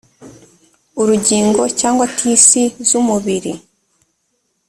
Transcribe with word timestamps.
urugingo 1.01 1.61
cyangwa 1.79 2.03
tisi 2.17 2.63
z 2.87 2.89
umubiri 2.99 3.53